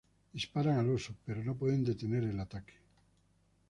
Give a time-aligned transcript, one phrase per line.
[0.37, 2.73] Disparan al oso, pero no pueden detener el ataque.